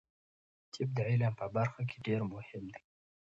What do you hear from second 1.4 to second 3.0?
په برخه کې ډیر مهم دی.